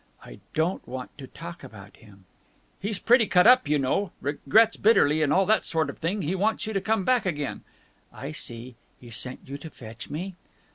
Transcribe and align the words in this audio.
"I 0.25 0.39
don't 0.55 0.87
want 0.87 1.15
to 1.19 1.27
talk 1.27 1.63
about 1.63 1.97
him!" 1.97 2.25
"He's 2.79 2.97
pretty 2.97 3.27
cut 3.27 3.45
up, 3.45 3.67
you 3.67 3.77
know. 3.77 4.11
Regrets 4.19 4.75
bitterly 4.75 5.21
and 5.21 5.31
all 5.31 5.45
that 5.45 5.63
sort 5.63 5.91
of 5.91 5.99
thing. 5.99 6.23
He 6.23 6.33
wants 6.33 6.65
you 6.65 6.73
to 6.73 6.81
come 6.81 7.05
back 7.05 7.27
again." 7.27 7.61
"I 8.11 8.31
see! 8.31 8.73
He 8.99 9.11
sent 9.11 9.41
you 9.45 9.59
to 9.59 9.69
fetch 9.69 10.09
me?" 10.09 10.33